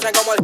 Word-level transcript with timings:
como 0.00 0.32
el. 0.32 0.38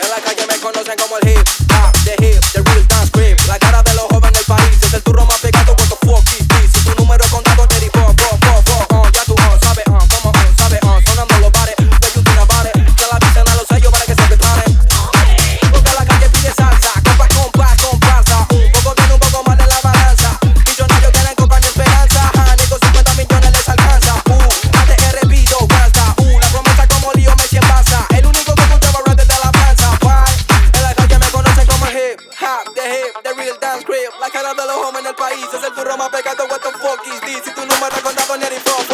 En 0.00 0.10
la 0.10 0.16
calle 0.24 0.46
me 0.48 0.56
conocen 0.58 0.96
como 0.98 1.16
el 1.18 1.28
hip 1.28 1.38
hop, 1.70 1.92
the 2.04 2.16
hip, 2.26 2.40
the 2.52 2.62
real 2.62 2.88
dance 2.88 3.12
creep. 3.12 3.38
La 3.46 3.58
cara 3.60 3.84
de 3.84 3.94
los 3.94 4.04
jóvenes 4.06 4.32
del 4.32 4.44
país 4.46 4.82
es 4.82 4.94
el 4.94 5.02
turro 5.04 5.24
más 5.26 5.38
pegado. 5.38 5.85
numero 37.66 38.00
gonna 38.00 38.24
con 38.26 38.40
il 38.40 38.60
fuoco 38.62 38.85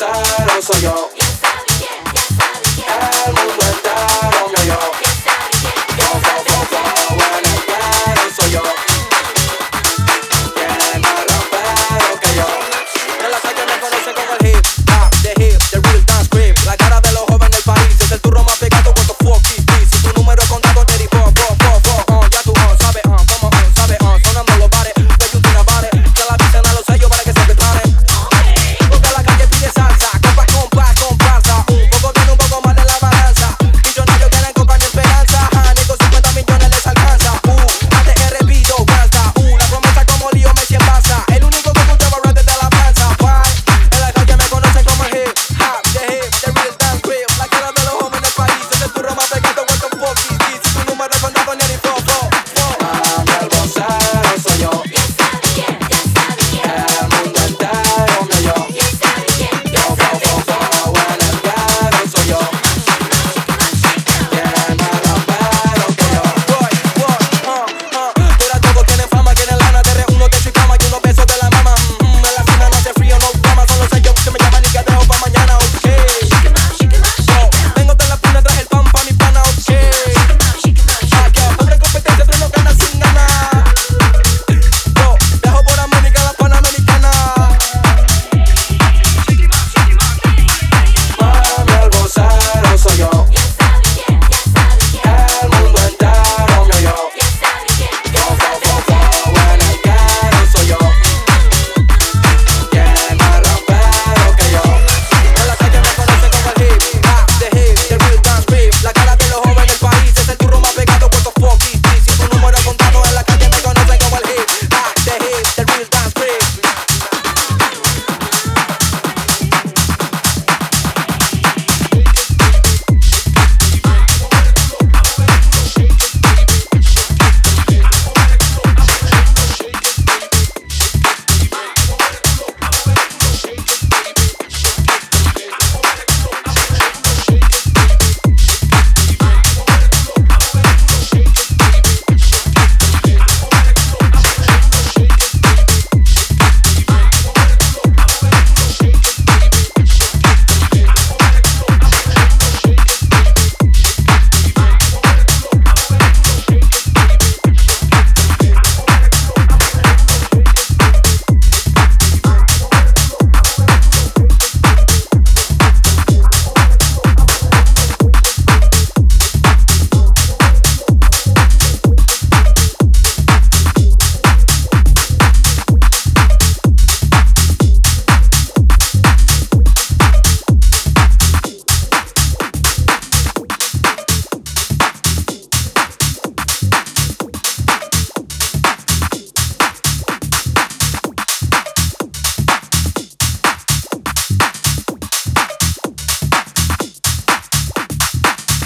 i 0.00 0.60
o 0.60 0.78
y'all. 0.80 1.27